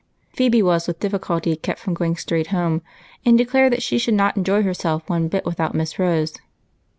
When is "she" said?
3.83-3.99